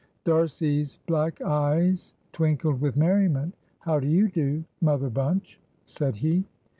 D'Arcy's 0.23 0.97
black 1.05 1.41
eyes 1.41 2.15
twinkled 2.31 2.81
with 2.81 2.97
merriment. 2.97 3.53
"How 3.81 3.99
do 3.99 4.07
you 4.07 4.29
do, 4.29 4.63
Mother 4.81 5.11
Bunch?" 5.11 5.59
said 5.85 6.15
he. 6.15 6.43